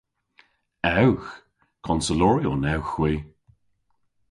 [1.03, 1.29] Ewgh.
[1.85, 3.13] Konseloryon ewgh hwi.